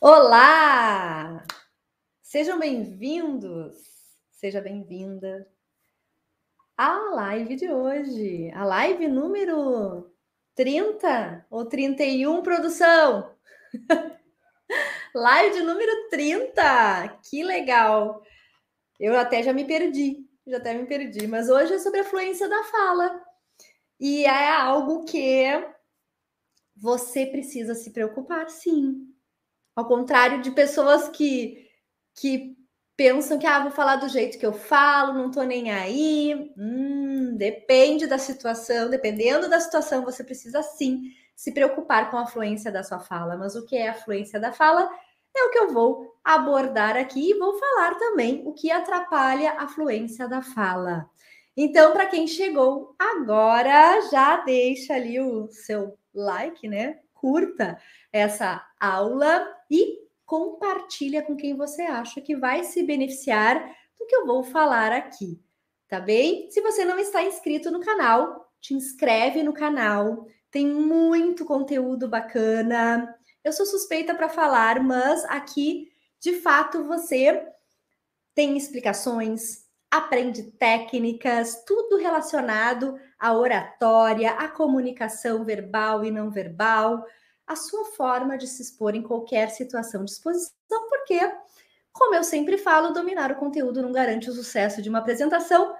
[0.00, 1.44] Olá!
[2.22, 3.74] Sejam bem-vindos,
[4.30, 5.44] seja bem-vinda
[6.76, 10.08] à live de hoje, a live número
[10.54, 13.34] 30 ou 31, produção?
[15.12, 18.22] live de número 30, que legal!
[19.00, 22.48] Eu até já me perdi, já até me perdi, mas hoje é sobre a fluência
[22.48, 23.20] da fala
[23.98, 25.42] e é algo que
[26.76, 29.07] você precisa se preocupar, sim
[29.78, 31.64] ao contrário de pessoas que,
[32.16, 32.56] que
[32.96, 36.52] pensam que ah, vou falar do jeito que eu falo, não tô nem aí.
[36.58, 42.72] Hum, depende da situação, dependendo da situação, você precisa sim se preocupar com a fluência
[42.72, 43.36] da sua fala.
[43.36, 44.90] Mas o que é a fluência da fala?
[45.36, 49.68] É o que eu vou abordar aqui e vou falar também o que atrapalha a
[49.68, 51.08] fluência da fala.
[51.56, 56.98] Então, para quem chegou agora, já deixa ali o seu like, né?
[57.20, 57.80] Curta
[58.12, 64.26] essa aula e compartilha com quem você acha que vai se beneficiar do que eu
[64.26, 65.40] vou falar aqui,
[65.88, 66.50] tá bem?
[66.50, 70.26] Se você não está inscrito no canal, te inscreve no canal.
[70.50, 73.14] Tem muito conteúdo bacana.
[73.42, 77.46] Eu sou suspeita para falar, mas aqui, de fato, você
[78.34, 87.04] tem explicações, aprende técnicas, tudo relacionado à oratória, à comunicação verbal e não verbal,
[87.46, 90.52] a sua forma de se expor em qualquer situação de exposição,
[90.88, 91.18] porque,
[91.92, 95.74] como eu sempre falo, dominar o conteúdo não garante o sucesso de uma apresentação.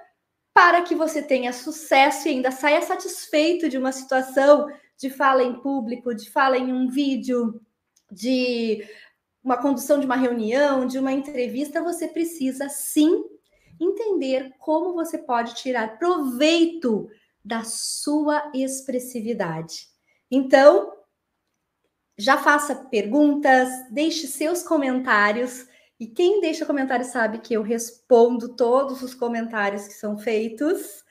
[0.51, 5.53] Para que você tenha sucesso e ainda saia satisfeito de uma situação de fala em
[5.61, 7.61] público, de fala em um vídeo,
[8.11, 8.83] de
[9.43, 13.23] uma condução de uma reunião, de uma entrevista, você precisa sim
[13.79, 17.09] entender como você pode tirar proveito
[17.43, 19.87] da sua expressividade.
[20.29, 20.93] Então,
[22.17, 25.67] já faça perguntas, deixe seus comentários.
[25.99, 31.03] E quem deixa comentário sabe que eu respondo todos os comentários que são feitos.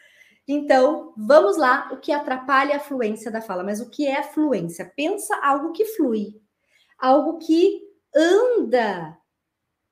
[0.46, 3.64] Então, vamos lá, o que atrapalha a fluência da fala.
[3.64, 4.90] Mas o que é fluência?
[4.96, 6.40] Pensa algo que flui,
[6.98, 7.82] algo que
[8.14, 9.18] anda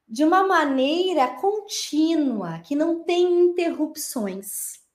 [0.09, 4.86] de uma maneira contínua, que não tem interrupções.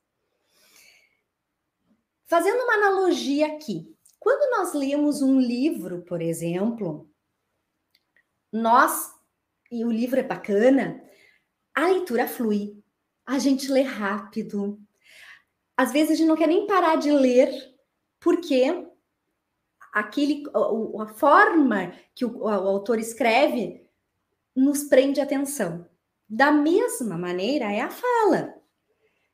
[2.31, 7.11] Fazendo uma analogia aqui, quando nós lemos um livro, por exemplo,
[8.49, 9.13] nós,
[9.69, 11.03] e o livro é bacana,
[11.75, 12.81] a leitura flui,
[13.25, 14.79] a gente lê rápido.
[15.75, 17.53] Às vezes a gente não quer nem parar de ler,
[18.17, 18.63] porque
[19.91, 20.45] aquele,
[21.01, 23.85] a forma que o, o autor escreve
[24.55, 25.85] nos prende atenção.
[26.29, 28.55] Da mesma maneira é a fala.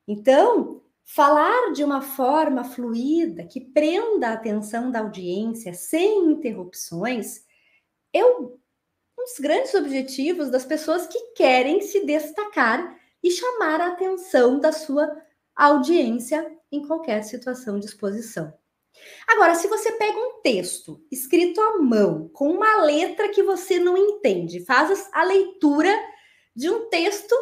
[0.08, 7.46] Então, Falar de uma forma fluida que prenda a atenção da audiência sem interrupções
[8.14, 8.58] é um
[9.18, 15.10] dos grandes objetivos das pessoas que querem se destacar e chamar a atenção da sua
[15.56, 18.54] audiência em qualquer situação de exposição.
[19.30, 23.96] Agora, se você pega um texto escrito à mão, com uma letra que você não
[23.96, 25.96] entende, faz a leitura
[26.54, 27.34] de um texto,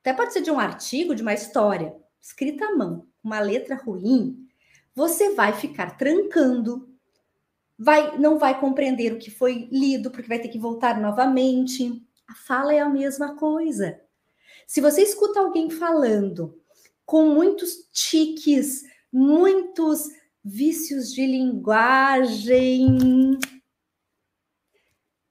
[0.00, 1.94] até pode ser de um artigo, de uma história,
[2.26, 4.48] escrita à mão, uma letra ruim,
[4.92, 6.92] você vai ficar trancando,
[7.78, 12.04] vai não vai compreender o que foi lido, porque vai ter que voltar novamente.
[12.26, 14.00] A fala é a mesma coisa.
[14.66, 16.60] Se você escuta alguém falando
[17.04, 18.82] com muitos tiques,
[19.12, 20.08] muitos
[20.42, 23.38] vícios de linguagem,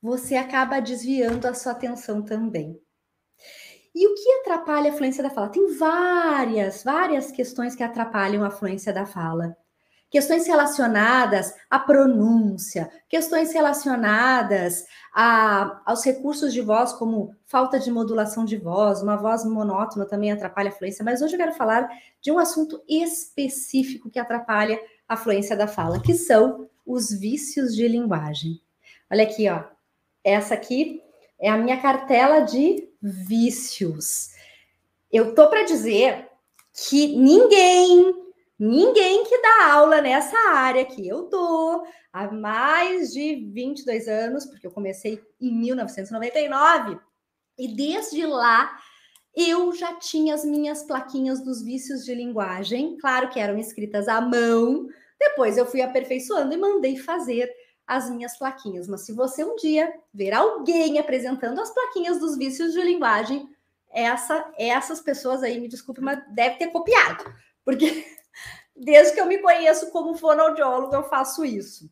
[0.01, 2.79] você acaba desviando a sua atenção também.
[3.95, 5.47] E o que atrapalha a fluência da fala?
[5.47, 9.55] Tem várias, várias questões que atrapalham a fluência da fala.
[10.09, 18.43] Questões relacionadas à pronúncia, questões relacionadas a, aos recursos de voz, como falta de modulação
[18.43, 21.89] de voz, uma voz monótona também atrapalha a fluência, mas hoje eu quero falar
[22.21, 24.77] de um assunto específico que atrapalha
[25.07, 28.61] a fluência da fala, que são os vícios de linguagem.
[29.09, 29.63] Olha aqui, ó.
[30.23, 31.01] Essa aqui
[31.39, 34.31] é a minha cartela de vícios.
[35.11, 36.27] Eu tô para dizer
[36.73, 38.13] que ninguém,
[38.59, 44.67] ninguém que dá aula nessa área que eu dou há mais de 22 anos, porque
[44.67, 46.99] eu comecei em 1999,
[47.57, 48.77] e desde lá
[49.35, 54.21] eu já tinha as minhas plaquinhas dos vícios de linguagem, claro que eram escritas à
[54.21, 54.87] mão.
[55.19, 57.49] Depois eu fui aperfeiçoando e mandei fazer
[57.87, 58.87] as minhas plaquinhas.
[58.87, 63.49] Mas se você um dia ver alguém apresentando as plaquinhas dos vícios de linguagem,
[63.91, 67.23] essa, essas pessoas aí, me desculpe, mas deve ter copiado,
[67.63, 68.05] porque
[68.75, 71.89] desde que eu me conheço como fonoaudiólogo, eu faço isso.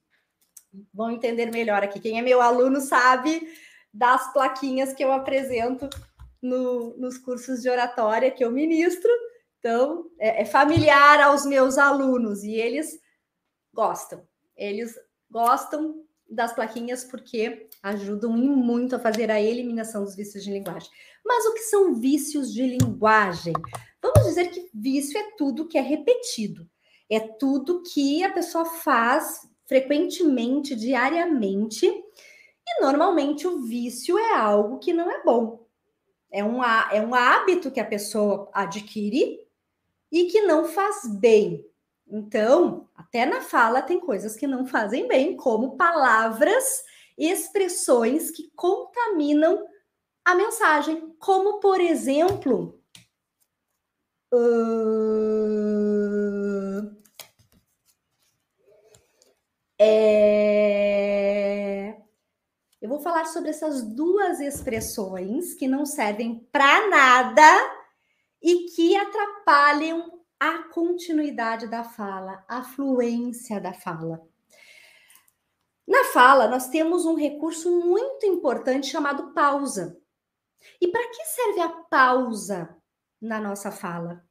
[0.93, 1.99] vão entender melhor aqui.
[1.99, 3.47] Quem é meu aluno sabe
[3.93, 5.87] das plaquinhas que eu apresento
[6.41, 9.09] no, nos cursos de oratória que eu ministro.
[9.59, 12.99] Então, é, é familiar aos meus alunos e eles
[13.73, 14.27] gostam.
[14.57, 14.93] Eles
[15.33, 20.89] gostam das plaquinhas porque ajudam muito a fazer a eliminação dos vícios de linguagem.
[21.25, 23.53] Mas o que são vícios de linguagem?
[24.01, 26.69] Vamos dizer que vício é tudo que é repetido,
[27.09, 34.93] é tudo que a pessoa faz frequentemente, diariamente, e normalmente o vício é algo que
[34.93, 35.65] não é bom.
[36.31, 39.39] É um, é um hábito que a pessoa adquire
[40.11, 41.65] e que não faz bem.
[42.15, 46.83] Então, até na fala tem coisas que não fazem bem, como palavras,
[47.17, 49.65] expressões que contaminam
[50.23, 52.79] a mensagem, como por exemplo,
[54.31, 54.55] uh,
[59.79, 60.67] é,
[62.79, 67.73] eu vou falar sobre essas duas expressões que não servem para nada
[68.39, 74.27] e que atrapalham a continuidade da fala, a fluência da fala.
[75.87, 79.97] Na fala, nós temos um recurso muito importante chamado pausa.
[80.81, 82.75] E para que serve a pausa
[83.21, 84.21] na nossa fala?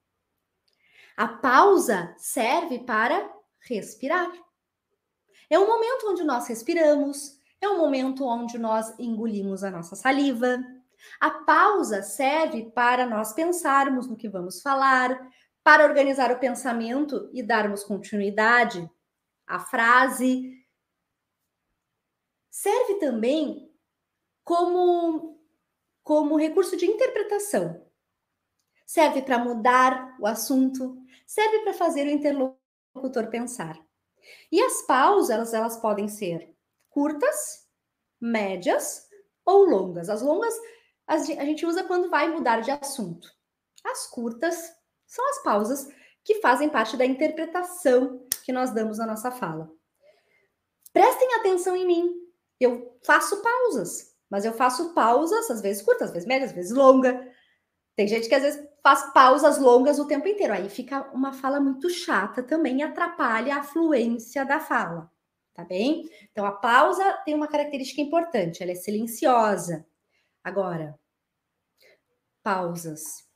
[1.17, 3.33] A pausa serve para
[3.67, 4.31] respirar.
[5.49, 10.63] É um momento onde nós respiramos, é um momento onde nós engolimos a nossa saliva.
[11.19, 15.19] A pausa serve para nós pensarmos no que vamos falar,
[15.63, 18.89] para organizar o pensamento e darmos continuidade
[19.47, 20.53] à frase.
[22.51, 23.73] Serve também
[24.45, 25.41] como,
[26.03, 27.87] como recurso de interpretação.
[28.85, 33.79] Serve para mudar o assunto, serve para fazer o interlocutor pensar.
[34.51, 36.55] E as pausas, elas, elas podem ser
[36.91, 37.69] curtas,
[38.21, 39.09] médias
[39.45, 40.09] ou longas.
[40.09, 40.55] As longas
[41.07, 43.29] a gente usa quando vai mudar de assunto.
[43.85, 44.73] As curtas
[45.13, 45.89] são as pausas
[46.25, 49.71] que fazem parte da interpretação que nós damos na nossa fala.
[50.91, 52.15] Prestem atenção em mim.
[52.59, 56.73] Eu faço pausas, mas eu faço pausas, às vezes curtas, às vezes médias, às vezes
[56.73, 57.31] longa.
[57.95, 60.55] Tem gente que às vezes faz pausas longas o tempo inteiro.
[60.55, 65.13] Aí fica uma fala muito chata também atrapalha a fluência da fala.
[65.53, 66.09] Tá bem?
[66.31, 69.87] Então a pausa tem uma característica importante, ela é silenciosa.
[70.43, 70.99] Agora,
[72.43, 73.31] pausas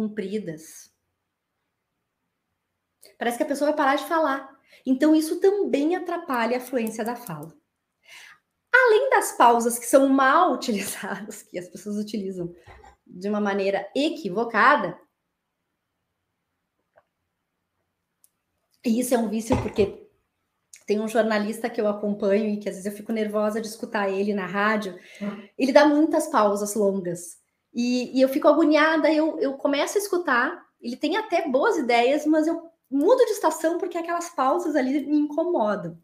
[0.00, 0.90] compridas.
[3.18, 4.48] Parece que a pessoa vai parar de falar.
[4.86, 7.54] Então, isso também atrapalha a fluência da fala.
[8.72, 12.54] Além das pausas que são mal utilizadas, que as pessoas utilizam
[13.06, 14.98] de uma maneira equivocada,
[18.82, 20.08] e isso é um vício porque
[20.86, 24.08] tem um jornalista que eu acompanho e que às vezes eu fico nervosa de escutar
[24.08, 24.98] ele na rádio,
[25.58, 27.39] ele dá muitas pausas longas.
[27.72, 32.26] E, e eu fico agoniada, eu, eu começo a escutar, ele tem até boas ideias,
[32.26, 35.96] mas eu mudo de estação porque aquelas pausas ali me incomodam.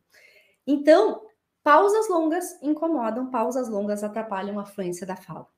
[0.66, 1.26] Então,
[1.62, 5.48] pausas longas incomodam, pausas longas atrapalham a fluência da fala.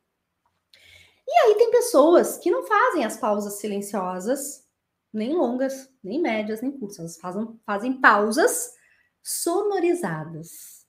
[1.26, 4.66] E aí tem pessoas que não fazem as pausas silenciosas,
[5.12, 8.72] nem longas, nem médias, nem curtas, elas fazem, fazem pausas
[9.22, 10.86] sonorizadas.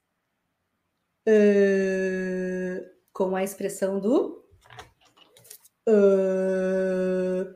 [1.27, 4.48] Uh, com a expressão do
[5.87, 7.55] Uh,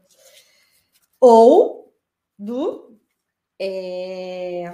[1.20, 1.94] ou
[2.38, 3.00] do.
[3.60, 4.72] É,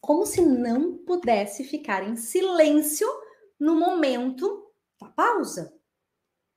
[0.00, 3.06] como se não pudesse ficar em silêncio
[3.58, 5.72] no momento da pausa.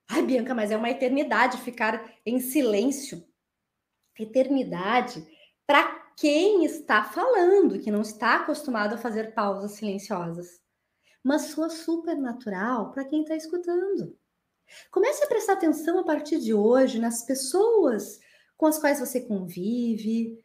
[0.09, 3.25] Ai, Bianca, mas é uma eternidade ficar em silêncio.
[4.19, 5.25] Eternidade
[5.65, 10.61] para quem está falando, que não está acostumado a fazer pausas silenciosas.
[11.23, 14.17] Mas sua super natural para quem está escutando.
[14.91, 18.19] Comece a prestar atenção a partir de hoje nas pessoas
[18.57, 20.39] com as quais você convive,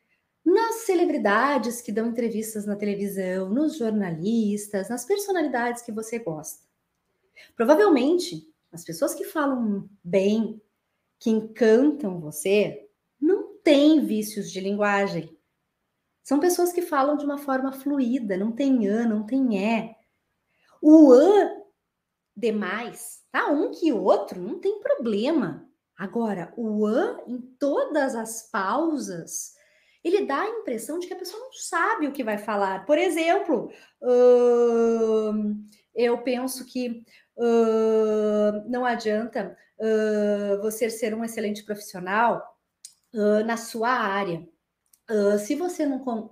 [0.45, 6.67] nas celebridades que dão entrevistas na televisão, nos jornalistas, nas personalidades que você gosta.
[7.55, 10.61] Provavelmente, as pessoas que falam bem,
[11.19, 12.89] que encantam você,
[13.21, 15.37] não têm vícios de linguagem.
[16.23, 19.97] São pessoas que falam de uma forma fluida, não tem an, não tem é.
[20.81, 21.51] O an
[22.37, 23.51] demais, tá?
[23.51, 25.69] Um que outro, não tem problema.
[25.97, 29.55] Agora, o an em todas as pausas,
[30.05, 32.87] ele dá a impressão de que a pessoa não sabe o que vai falar.
[32.87, 35.57] Por exemplo, uh,
[35.95, 37.05] eu penso que
[37.37, 42.57] uh, não adianta uh, você ser um excelente profissional
[43.47, 44.47] na sua área.
[45.41, 46.29] se você não con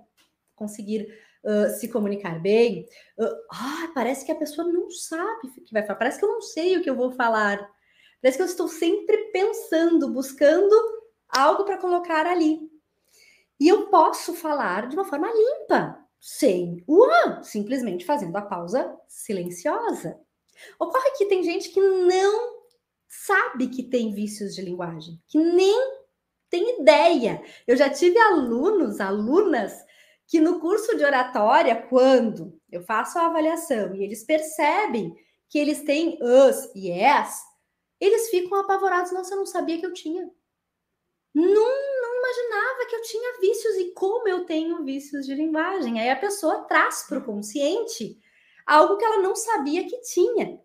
[0.55, 1.11] conseguir
[1.47, 2.85] uh, se comunicar bem,
[3.17, 6.29] uh, ah, parece que a pessoa não sabe o que vai falar, parece que eu
[6.29, 7.57] não sei o que eu vou falar,
[8.21, 10.75] parece que eu estou sempre pensando, buscando
[11.29, 12.69] algo para colocar ali.
[13.59, 18.95] E eu posso falar de uma forma limpa, sem o ah, simplesmente fazendo a pausa
[19.07, 20.19] silenciosa.
[20.79, 22.57] Ocorre que tem gente que não
[23.07, 25.97] sabe que tem vícios de linguagem, que nem
[26.49, 27.41] tem ideia.
[27.65, 29.73] Eu já tive alunos, alunas,
[30.27, 35.15] que no curso de oratória, quando eu faço a avaliação e eles percebem
[35.49, 37.41] que eles têm us e yes,
[37.99, 39.11] eles ficam apavorados.
[39.13, 40.29] Nossa, eu não sabia que eu tinha.
[41.33, 45.99] Não, não imaginava que eu tinha vícios e como eu tenho vícios de linguagem.
[45.99, 48.19] Aí a pessoa traz para o consciente
[48.65, 50.59] algo que ela não sabia que tinha.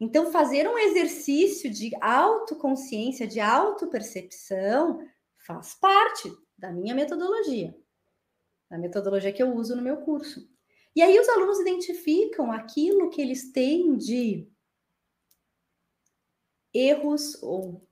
[0.00, 5.06] Então, fazer um exercício de autoconsciência, de autopercepção,
[5.46, 7.74] faz parte da minha metodologia,
[8.70, 10.48] da metodologia que eu uso no meu curso.
[10.96, 14.48] E aí os alunos identificam aquilo que eles têm de
[16.72, 17.86] erros ou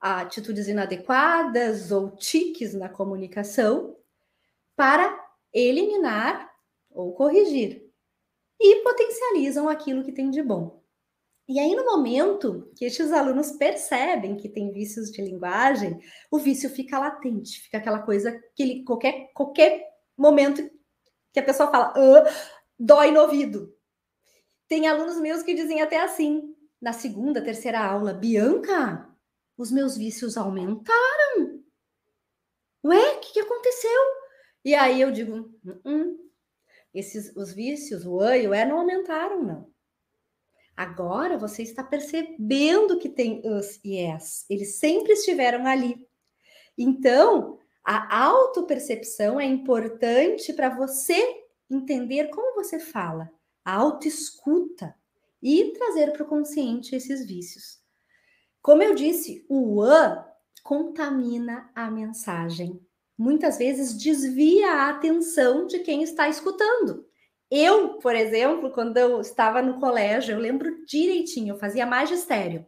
[0.00, 3.96] atitudes inadequadas ou tiques na comunicação
[4.76, 6.52] para eliminar
[6.90, 7.90] ou corrigir
[8.60, 10.82] e potencializam aquilo que tem de bom.
[11.46, 16.70] E aí, no momento que estes alunos percebem que tem vícios de linguagem, o vício
[16.70, 20.68] fica latente, fica aquela coisa que ele, qualquer, qualquer momento
[21.32, 22.24] que a pessoa fala, ah,
[22.78, 23.74] dói no ouvido.
[24.68, 29.08] Tem alunos meus que dizem até assim, na segunda, terceira aula, Bianca,
[29.56, 31.62] os meus vícios aumentaram.
[32.84, 34.00] Ué, o que, que, aconteceu?
[34.64, 36.30] E aí eu digo, hum, hum,
[36.92, 39.74] esses, os vícios, o oi, o é, não aumentaram, não.
[40.76, 44.44] Agora você está percebendo que tem us e es.
[44.50, 46.06] Eles sempre estiveram ali.
[46.76, 53.30] Então, a autopercepção é importante para você entender como você fala,
[53.64, 54.94] a autoescuta
[55.42, 57.78] e trazer para o consciente esses vícios.
[58.62, 60.24] Como eu disse, o an
[60.62, 62.80] contamina a mensagem.
[63.16, 67.06] Muitas vezes desvia a atenção de quem está escutando.
[67.50, 72.66] Eu, por exemplo, quando eu estava no colégio, eu lembro direitinho, eu fazia magistério.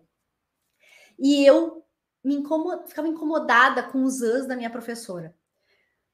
[1.19, 1.86] E eu
[2.27, 2.89] me incomod...
[2.89, 5.35] ficava incomodada com os ãs da minha professora.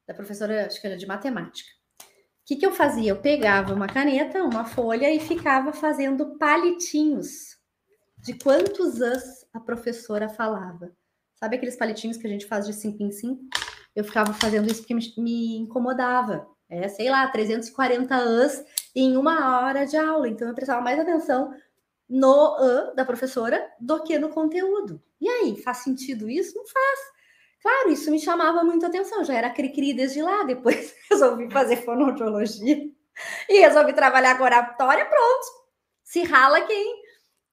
[0.07, 1.71] Da professora, acho que era de matemática.
[2.00, 3.11] O que, que eu fazia?
[3.11, 7.57] Eu pegava uma caneta, uma folha e ficava fazendo palitinhos
[8.19, 10.92] de quantos ãs a professora falava.
[11.37, 13.45] Sabe aqueles palitinhos que a gente faz de 5 em 5?
[13.95, 18.64] Eu ficava fazendo isso porque me incomodava é, sei lá, 340 ANs
[18.97, 20.26] em uma hora de aula.
[20.26, 21.54] Então eu prestava mais atenção
[22.12, 25.02] no AN da professora do que no conteúdo.
[25.19, 26.54] E aí, faz sentido isso?
[26.54, 27.00] Não faz.
[27.62, 30.42] Claro, isso me chamava muito atenção, já era cri-cri desde lá.
[30.45, 32.90] Depois resolvi fazer fonoaudiologia
[33.49, 35.47] e resolvi trabalhar com oratória, pronto.
[36.04, 37.02] Se rala quem,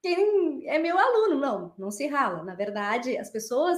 [0.02, 1.40] quem é meu aluno.
[1.40, 2.44] Não, não se rala.
[2.44, 3.78] Na verdade, as pessoas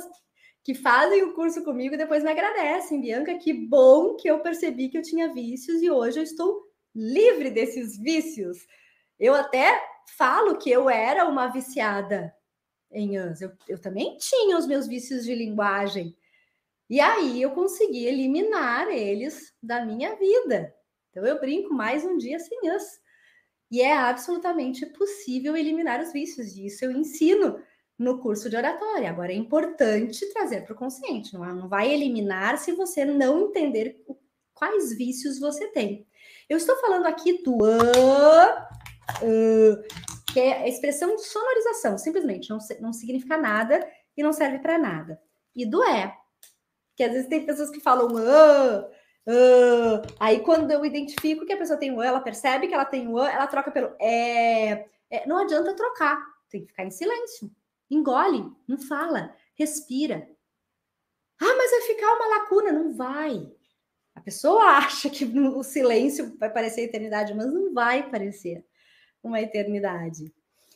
[0.63, 3.01] que fazem o curso comigo depois me agradecem.
[3.01, 6.63] Bianca, que bom que eu percebi que eu tinha vícios e hoje eu estou
[6.95, 8.57] livre desses vícios.
[9.21, 9.79] Eu até
[10.17, 12.35] falo que eu era uma viciada
[12.91, 13.39] em ANS.
[13.39, 16.17] Eu, eu também tinha os meus vícios de linguagem.
[16.89, 20.73] E aí eu consegui eliminar eles da minha vida.
[21.11, 22.99] Então eu brinco mais um dia sem ANS.
[23.69, 26.57] E é absolutamente possível eliminar os vícios.
[26.57, 27.61] E isso eu ensino
[27.99, 29.07] no curso de oratória.
[29.07, 31.53] Agora é importante trazer para o consciente, não, é?
[31.53, 34.03] não vai eliminar se você não entender
[34.55, 36.07] quais vícios você tem.
[36.49, 37.59] Eu estou falando aqui do
[39.21, 44.59] uh, que é a expressão de sonorização, simplesmente não, não significa nada e não serve
[44.59, 45.19] para nada.
[45.55, 46.15] E do é,
[46.95, 51.57] que às vezes tem pessoas que falam uh, uh, aí quando eu identifico que a
[51.57, 55.37] pessoa tem o ela percebe que ela tem o ela troca pelo é, é, não
[55.37, 56.17] adianta trocar,
[56.49, 57.51] tem que ficar em silêncio.
[57.89, 60.29] Engole, não fala, respira.
[61.41, 62.71] Ah, mas vai ficar uma lacuna.
[62.71, 63.51] Não vai.
[64.15, 68.65] A pessoa acha que o silêncio vai parecer eternidade, mas não vai parecer
[69.23, 70.33] uma eternidade.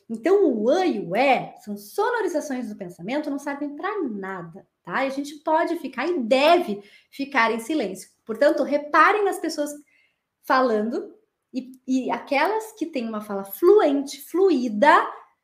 [0.09, 5.03] Então, o ã e o é são sonorizações do pensamento, não servem para nada, tá?
[5.03, 8.09] E a gente pode ficar e deve ficar em silêncio.
[8.23, 9.71] Portanto, reparem nas pessoas
[10.43, 11.15] falando
[11.51, 14.95] e, e aquelas que têm uma fala fluente, fluida,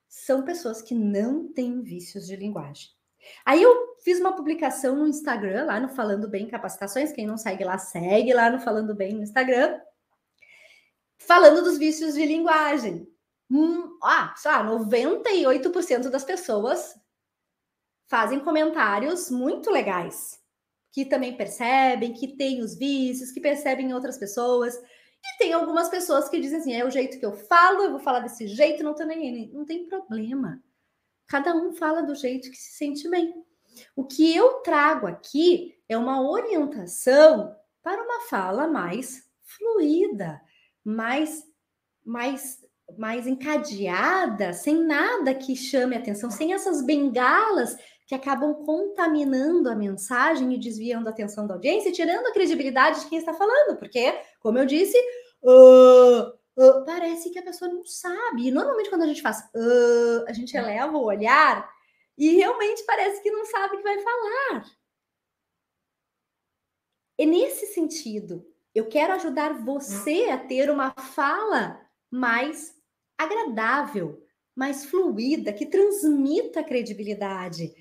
[0.08, 2.90] são pessoas que não têm vícios de linguagem.
[3.46, 7.12] Aí eu fiz uma publicação no Instagram, lá no Falando Bem Capacitações.
[7.12, 9.80] Quem não segue lá, segue lá no Falando Bem no Instagram.
[11.26, 13.08] Falando dos vícios de linguagem.
[13.50, 16.96] Hum, ah, só 98% das pessoas
[18.08, 20.40] fazem comentários muito legais.
[20.94, 24.76] que também percebem, que têm os vícios, que percebem outras pessoas.
[24.76, 28.00] E tem algumas pessoas que dizem assim: é o jeito que eu falo, eu vou
[28.00, 30.62] falar desse jeito, não tô nem Não tem problema.
[31.28, 33.34] Cada um fala do jeito que se sente bem.
[33.96, 40.42] O que eu trago aqui é uma orientação para uma fala mais fluida,
[40.84, 41.44] mais
[42.04, 42.60] mais
[42.98, 50.54] mais encadeada, sem nada que chame atenção, sem essas bengalas que acabam contaminando a mensagem
[50.54, 54.14] e desviando a atenção da audiência, e tirando a credibilidade de quem está falando, porque,
[54.42, 54.98] como eu disse,
[55.42, 58.48] uh, uh, parece que a pessoa não sabe.
[58.48, 61.70] E normalmente quando a gente faz, uh, a gente eleva o olhar
[62.18, 64.66] e realmente parece que não sabe o que vai falar.
[67.18, 72.74] E nesse sentido, eu quero ajudar você a ter uma fala mais
[73.18, 74.24] agradável,
[74.56, 77.74] mais fluida, que transmita credibilidade.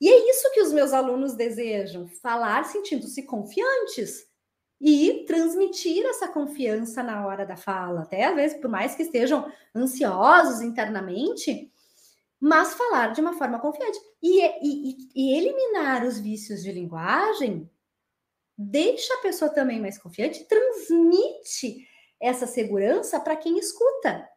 [0.00, 4.26] E é isso que os meus alunos desejam: falar sentindo-se confiantes
[4.80, 9.50] e transmitir essa confiança na hora da fala, até às vezes, por mais que estejam
[9.74, 11.72] ansiosos internamente,
[12.40, 13.98] mas falar de uma forma confiante.
[14.22, 17.68] E, e, e eliminar os vícios de linguagem
[18.58, 21.88] deixa a pessoa também mais confiante, transmite
[22.20, 24.28] essa segurança para quem escuta.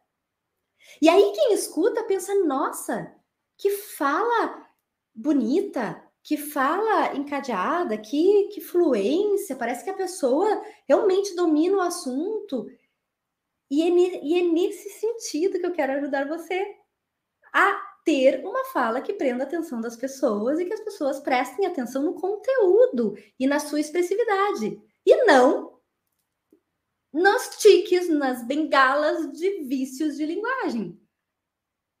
[1.00, 3.12] E aí quem escuta pensa, nossa,
[3.58, 4.68] que fala
[5.12, 12.70] bonita, que fala encadeada, que, que fluência, parece que a pessoa realmente domina o assunto.
[13.68, 16.76] E é, e é nesse sentido que eu quero ajudar você
[17.52, 21.66] a ter uma fala que prenda a atenção das pessoas e que as pessoas prestem
[21.66, 24.80] atenção no conteúdo e na sua expressividade.
[25.06, 25.72] E não
[27.12, 30.98] nos tiques, nas bengalas de vícios de linguagem.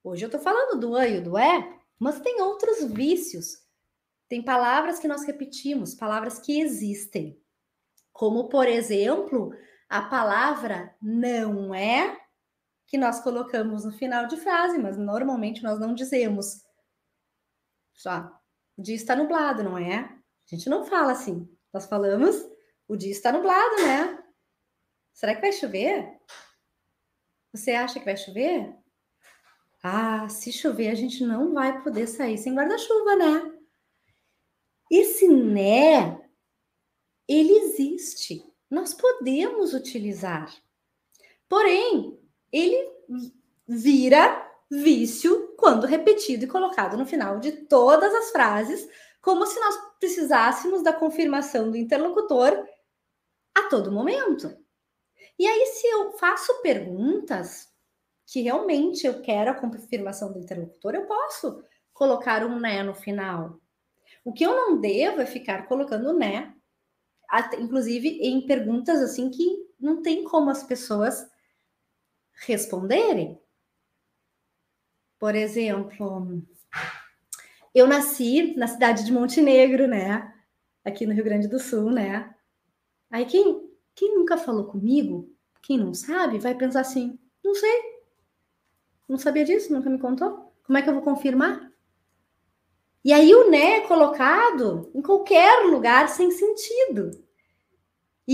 [0.02, 3.62] Hoje eu estou falando do ã e do é, mas tem outros vícios.
[4.28, 7.38] Tem palavras que nós repetimos, palavras que existem.
[8.12, 9.54] Como, por exemplo,
[9.88, 12.18] a palavra não é,
[12.86, 16.62] que nós colocamos no final de frase, mas normalmente nós não dizemos.
[17.94, 18.30] Só,
[18.76, 19.98] o dia está nublado, não é?
[19.98, 21.48] A gente não fala assim.
[21.72, 22.36] Nós falamos,
[22.86, 24.22] o dia está nublado, né?
[25.12, 26.20] Será que vai chover?
[27.52, 28.74] Você acha que vai chover?
[29.82, 33.58] Ah, se chover, a gente não vai poder sair sem guarda-chuva, né?
[34.90, 36.20] Esse né,
[37.28, 38.44] ele existe.
[38.70, 40.54] Nós podemos utilizar.
[41.48, 42.21] Porém,
[42.52, 42.90] ele
[43.66, 48.88] vira vício quando repetido e colocado no final de todas as frases,
[49.20, 52.66] como se nós precisássemos da confirmação do interlocutor
[53.54, 54.56] a todo momento.
[55.38, 57.68] E aí, se eu faço perguntas
[58.26, 61.62] que realmente eu quero a confirmação do interlocutor, eu posso
[61.92, 63.60] colocar um né no final.
[64.24, 66.54] O que eu não devo é ficar colocando né,
[67.58, 71.26] inclusive em perguntas assim que não tem como as pessoas
[72.46, 73.40] responderem.
[75.18, 76.42] Por exemplo,
[77.74, 80.32] eu nasci na cidade de Montenegro, né?
[80.84, 82.34] Aqui no Rio Grande do Sul, né?
[83.10, 87.92] Aí quem quem nunca falou comigo, quem não sabe, vai pensar assim: não sei.
[89.08, 90.52] Não sabia disso, nunca me contou.
[90.64, 91.70] Como é que eu vou confirmar?
[93.04, 97.10] E aí o né é colocado em qualquer lugar sem sentido.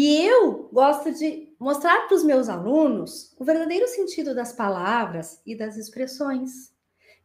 [0.01, 5.57] E eu gosto de mostrar para os meus alunos o verdadeiro sentido das palavras e
[5.57, 6.73] das expressões.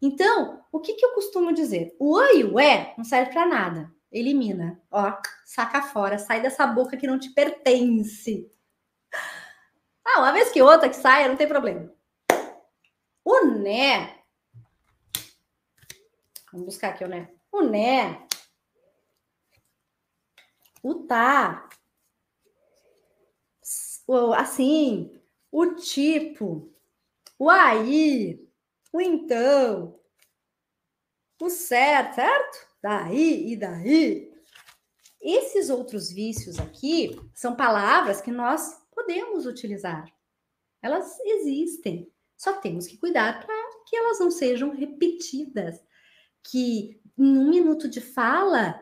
[0.01, 1.95] Então, o que, que eu costumo dizer?
[1.99, 3.93] O oi e o é não serve para nada.
[4.11, 4.81] Elimina.
[4.89, 8.51] Ó, saca fora, sai dessa boca que não te pertence.
[10.03, 11.93] Ah, uma vez que outra que saia, não tem problema.
[13.23, 14.17] O né.
[16.51, 17.29] Vamos buscar aqui o né.
[17.51, 18.27] O né.
[20.81, 21.69] O tá.
[24.07, 25.11] O assim.
[25.51, 26.71] O tipo.
[27.37, 28.47] O aí.
[28.91, 29.99] O então.
[31.41, 32.73] O certo, certo?
[32.83, 34.29] daí e daí.
[35.21, 40.05] Esses outros vícios aqui são palavras que nós podemos utilizar.
[40.81, 42.11] Elas existem.
[42.35, 43.55] Só temos que cuidar para
[43.87, 45.81] que elas não sejam repetidas.
[46.43, 48.77] Que em um minuto de fala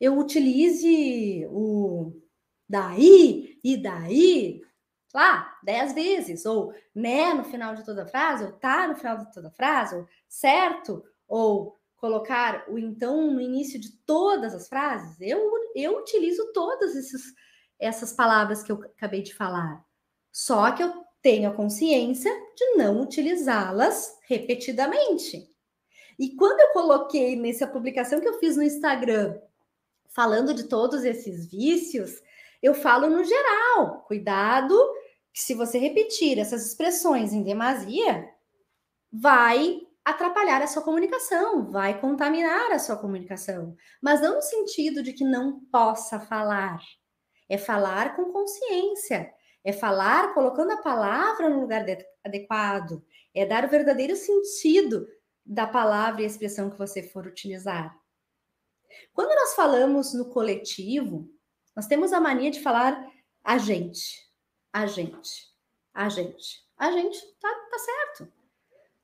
[0.00, 2.12] eu utilize o
[2.66, 4.60] daí e daí
[5.14, 9.32] lá dez vezes, ou né no final de toda frase, ou tá no final de
[9.32, 15.52] toda frase, ou certo, ou colocar o então no início de todas as frases, eu,
[15.74, 17.22] eu utilizo todas esses,
[17.78, 19.84] essas palavras que eu acabei de falar.
[20.32, 25.48] Só que eu tenho a consciência de não utilizá-las repetidamente.
[26.18, 29.38] E quando eu coloquei nessa publicação que eu fiz no Instagram,
[30.08, 32.20] falando de todos esses vícios,
[32.62, 34.02] eu falo no geral.
[34.06, 34.78] Cuidado,
[35.32, 38.28] que se você repetir essas expressões em demasia,
[39.12, 43.76] vai atrapalhar a sua comunicação, vai contaminar a sua comunicação.
[44.00, 46.80] Mas não no sentido de que não possa falar.
[47.48, 49.32] É falar com consciência.
[49.64, 51.84] É falar colocando a palavra no lugar
[52.24, 53.04] adequado.
[53.34, 55.06] É dar o verdadeiro sentido
[55.44, 57.96] da palavra e expressão que você for utilizar.
[59.12, 61.28] Quando nós falamos no coletivo,
[61.74, 63.10] nós temos a mania de falar
[63.42, 64.28] a gente,
[64.72, 65.48] a gente,
[65.92, 66.62] a gente.
[66.78, 68.32] A gente tá, tá certo.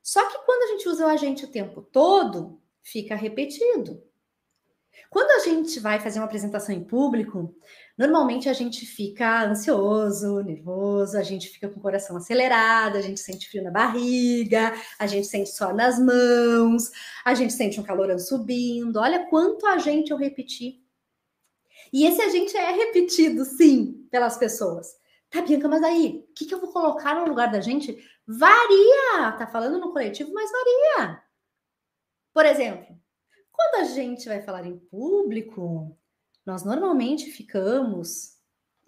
[0.03, 4.03] Só que quando a gente usa o a gente o tempo todo, fica repetido.
[5.09, 7.55] Quando a gente vai fazer uma apresentação em público,
[7.97, 13.19] normalmente a gente fica ansioso, nervoso, a gente fica com o coração acelerado, a gente
[13.19, 16.91] sente frio na barriga, a gente sente suor nas mãos,
[17.25, 18.97] a gente sente um calorão subindo.
[18.97, 20.83] Olha quanto a gente eu repeti.
[21.91, 24.95] E esse a gente é repetido, sim, pelas pessoas.
[25.29, 27.97] Tá, Bianca, mas aí, o que, que eu vou colocar no lugar da gente?
[28.27, 29.31] Varia!
[29.37, 31.23] Tá falando no coletivo, mas varia.
[32.33, 32.95] Por exemplo,
[33.51, 35.97] quando a gente vai falar em público,
[36.45, 38.37] nós normalmente ficamos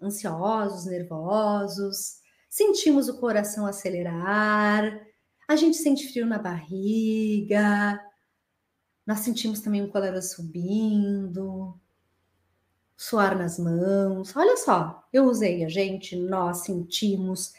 [0.00, 5.00] ansiosos, nervosos, sentimos o coração acelerar,
[5.48, 8.00] a gente sente frio na barriga,
[9.06, 11.80] nós sentimos também o colesterol subindo,
[13.02, 14.34] suar nas mãos.
[14.36, 17.52] Olha só, eu usei a gente, nós sentimos,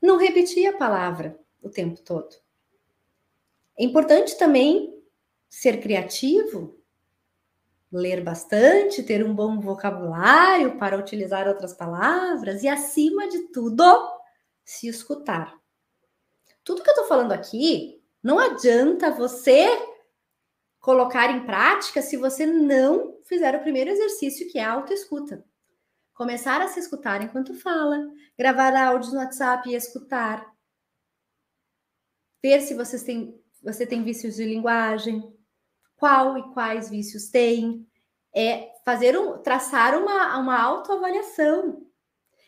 [0.00, 2.34] não repeti a palavra o tempo todo.
[3.78, 4.98] É importante também
[5.46, 6.80] ser criativo,
[7.92, 13.84] ler bastante, ter um bom vocabulário para utilizar outras palavras e, acima de tudo,
[14.64, 15.54] se escutar.
[16.64, 19.68] Tudo que eu estou falando aqui não adianta você
[20.88, 25.44] colocar em prática se você não fizer o primeiro exercício, que é a autoescuta.
[26.14, 30.50] Começar a se escutar enquanto fala, gravar áudios no WhatsApp e escutar.
[32.42, 35.30] Ver se vocês têm, você tem vícios de linguagem,
[35.94, 37.86] qual e quais vícios tem,
[38.34, 41.86] é fazer um, traçar uma, uma autoavaliação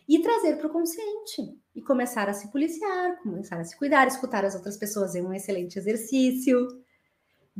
[0.09, 4.47] e trazer para o consciente e começar a se policiar, começar a se cuidar, escutar
[4.47, 6.67] as outras pessoas é um excelente exercício.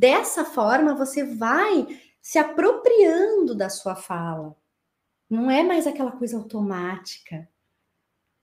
[0.01, 1.87] Dessa forma, você vai
[2.23, 4.57] se apropriando da sua fala.
[5.29, 7.47] Não é mais aquela coisa automática.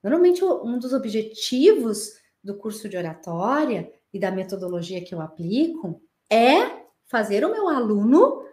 [0.00, 2.12] Normalmente, um dos objetivos
[2.44, 8.44] do curso de oratória e da metodologia que eu aplico é fazer o meu aluno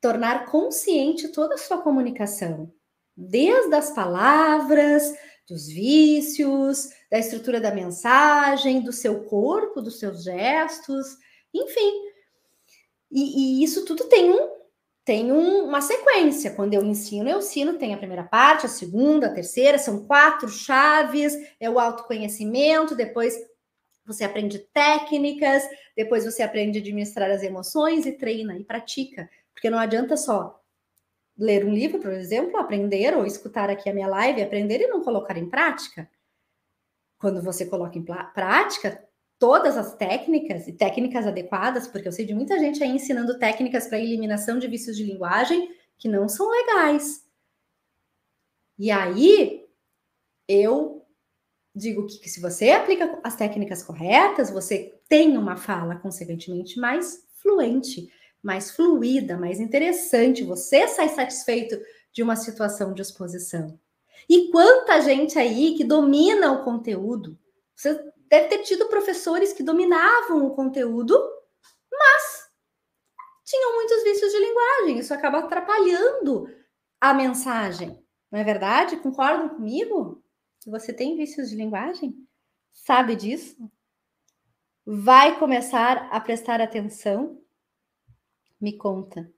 [0.00, 2.72] tornar consciente toda a sua comunicação,
[3.14, 5.12] desde as palavras,
[5.46, 11.18] dos vícios, da estrutura da mensagem, do seu corpo, dos seus gestos,
[11.52, 11.92] enfim.
[13.10, 14.62] E, e isso tudo tem um
[15.04, 16.54] tem um, uma sequência.
[16.54, 20.48] Quando eu ensino, eu ensino, tem a primeira parte, a segunda, a terceira, são quatro
[20.48, 23.36] chaves, é o autoconhecimento, depois
[24.06, 25.62] você aprende técnicas,
[25.96, 29.28] depois você aprende a administrar as emoções e treina e pratica.
[29.52, 30.60] Porque não adianta só
[31.36, 35.02] ler um livro, por exemplo, aprender ou escutar aqui a minha live, aprender e não
[35.02, 36.08] colocar em prática.
[37.18, 39.02] Quando você coloca em prática
[39.42, 43.88] todas as técnicas e técnicas adequadas, porque eu sei de muita gente aí ensinando técnicas
[43.88, 47.26] para eliminação de vícios de linguagem que não são legais.
[48.78, 49.66] E aí
[50.46, 51.04] eu
[51.74, 57.26] digo que, que, se você aplica as técnicas corretas, você tem uma fala, consequentemente, mais
[57.34, 60.44] fluente, mais fluida, mais interessante.
[60.44, 61.76] Você sai satisfeito
[62.12, 63.76] de uma situação de exposição.
[64.28, 67.36] E quanta gente aí que domina o conteúdo.
[67.74, 71.18] Você deve ter tido professores que dominavam o conteúdo,
[71.90, 72.50] mas
[73.44, 74.98] tinham muitos vícios de linguagem.
[74.98, 76.46] Isso acaba atrapalhando
[77.00, 78.02] a mensagem.
[78.30, 78.96] Não é verdade?
[78.96, 80.22] Concordam comigo?
[80.66, 82.16] Você tem vícios de linguagem?
[82.72, 83.70] Sabe disso?
[84.84, 87.42] Vai começar a prestar atenção?
[88.60, 89.30] Me conta.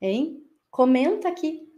[0.00, 0.46] Hein?
[0.70, 1.68] Comenta aqui.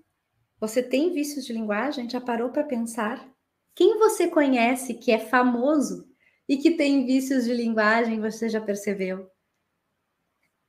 [0.59, 2.09] Você tem vícios de linguagem?
[2.09, 3.36] Já parou para pensar?
[3.77, 6.09] Quem você conhece que é famoso
[6.49, 9.31] e que tem vícios de linguagem, você já percebeu?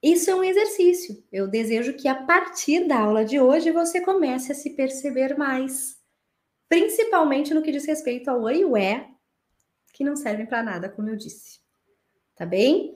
[0.04, 1.24] Isso é um exercício.
[1.32, 5.98] Eu desejo que a partir da aula de hoje você comece a se perceber mais
[6.70, 9.10] principalmente no que diz respeito ao oi e o é,
[9.94, 11.60] que não servem para nada, como eu disse.
[12.36, 12.94] Tá bem?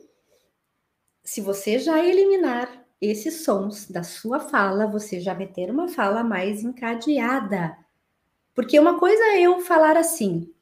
[1.24, 6.24] Se você já eliminar esses sons da sua fala, você já vai ter uma fala
[6.24, 7.78] mais encadeada.
[8.54, 10.54] Porque uma coisa é eu falar assim.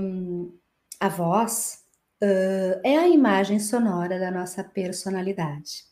[0.00, 0.52] Hum,
[1.00, 1.84] a voz
[2.22, 5.84] uh, é a imagem sonora da nossa personalidade.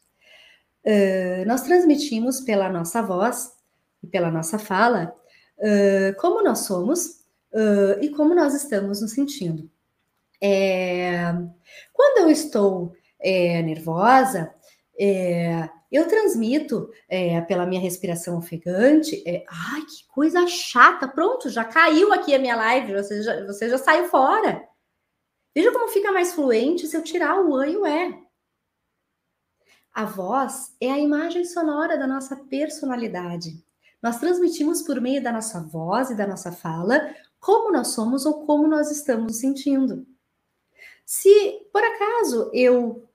[0.84, 3.52] Uh, nós transmitimos pela nossa voz
[4.02, 5.12] e pela nossa fala
[5.58, 7.24] uh, como nós somos
[8.02, 9.70] e como nós estamos nos sentindo.
[10.42, 11.32] É,
[11.92, 14.52] quando eu estou é, nervosa,
[14.98, 19.22] é, eu transmito é, pela minha respiração ofegante.
[19.26, 21.06] É, ai, que coisa chata!
[21.06, 24.66] Pronto, já caiu aqui a minha live, você já, você já saiu fora.
[25.54, 28.22] Veja como fica mais fluente se eu tirar o ã e o é.
[29.92, 33.64] A voz é a imagem sonora da nossa personalidade.
[34.02, 38.44] Nós transmitimos por meio da nossa voz e da nossa fala como nós somos ou
[38.44, 40.06] como nós estamos sentindo.
[41.04, 43.05] Se por acaso eu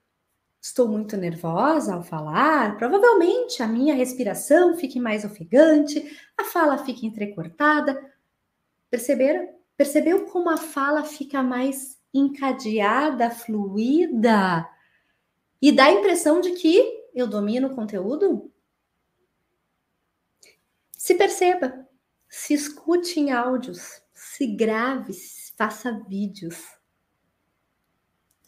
[0.62, 7.06] estou muito nervosa ao falar, provavelmente a minha respiração fique mais ofegante, a fala fique
[7.06, 8.00] entrecortada.
[8.90, 9.56] Perceberam?
[9.76, 14.70] Percebeu como a fala fica mais encadeada, fluida
[15.60, 18.52] e dá a impressão de que eu domino o conteúdo?
[20.96, 21.88] Se perceba,
[22.30, 25.14] se escute em áudios, se grave,
[25.58, 26.64] faça vídeos.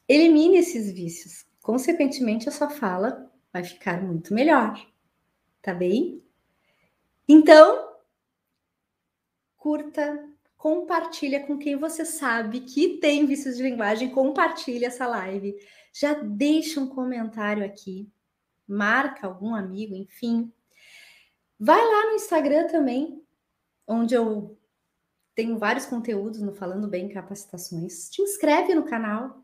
[0.07, 4.85] Elimine esses vícios consequentemente a sua fala vai ficar muito melhor,
[5.61, 6.21] tá bem?
[7.27, 7.95] Então,
[9.55, 15.55] curta, compartilha com quem você sabe que tem vícios de linguagem, compartilha essa live.
[15.93, 18.11] Já deixa um comentário aqui,
[18.67, 20.51] marca algum amigo, enfim.
[21.57, 23.23] Vai lá no Instagram também,
[23.87, 24.59] onde eu
[25.33, 28.09] tenho vários conteúdos no Falando Bem Capacitações.
[28.09, 29.42] Te inscreve no canal,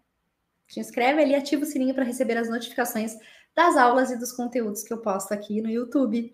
[0.70, 3.18] te inscreve ali, ativa o sininho para receber as notificações
[3.56, 6.34] das aulas e dos conteúdos que eu posto aqui no YouTube.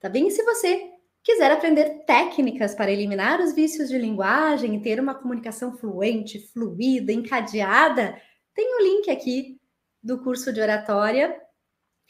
[0.00, 0.26] Tá bem?
[0.26, 0.90] E se você
[1.22, 7.12] quiser aprender técnicas para eliminar os vícios de linguagem e ter uma comunicação fluente, fluida,
[7.12, 8.20] encadeada,
[8.54, 9.60] tem o um link aqui
[10.02, 11.40] do curso de oratória.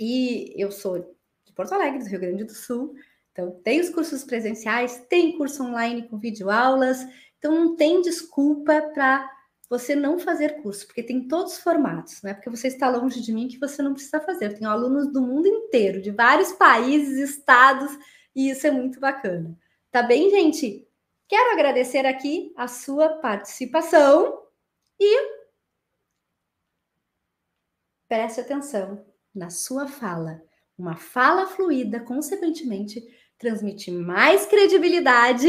[0.01, 0.99] E eu sou
[1.45, 2.95] de Porto Alegre, do Rio Grande do Sul.
[3.33, 7.07] Então, tem os cursos presenciais, tem curso online com videoaulas.
[7.39, 9.31] Então, não tem desculpa para
[9.69, 13.21] você não fazer curso, porque tem todos os formatos, não é porque você está longe
[13.21, 14.57] de mim que você não precisa fazer.
[14.57, 17.91] Tenho alunos do mundo inteiro, de vários países, estados,
[18.35, 19.59] e isso é muito bacana.
[19.91, 20.87] Tá bem, gente?
[21.29, 24.43] Quero agradecer aqui a sua participação
[25.01, 25.37] e
[28.07, 30.41] preste atenção na sua fala.
[30.79, 33.03] Uma fala fluida, consequentemente,
[33.37, 35.49] transmite mais credibilidade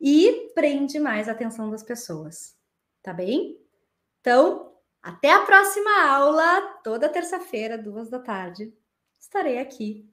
[0.00, 2.56] e prende mais a atenção das pessoas
[3.06, 3.56] tá bem?
[4.20, 8.76] Então, até a próxima aula, toda terça-feira, duas da tarde,
[9.16, 10.10] estarei aqui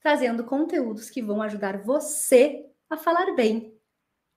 [0.00, 3.78] trazendo conteúdos que vão ajudar você a falar bem,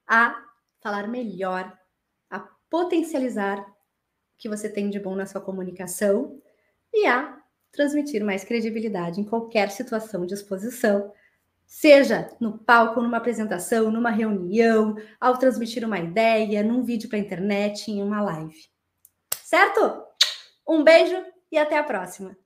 [0.06, 0.38] a
[0.82, 1.78] falar melhor,
[2.30, 3.74] a potencializar o
[4.38, 6.42] que você tem de bom na sua comunicação
[6.94, 11.14] e a transmitir mais credibilidade em qualquer situação de exposição
[11.68, 17.22] Seja no palco, numa apresentação, numa reunião, ao transmitir uma ideia, num vídeo para a
[17.22, 18.58] internet, em uma live.
[19.44, 20.02] Certo?
[20.66, 22.38] Um beijo e até a próxima!